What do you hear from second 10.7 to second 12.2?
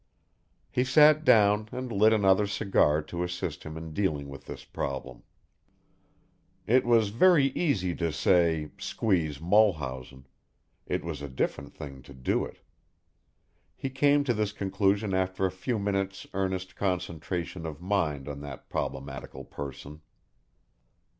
it was a different thing to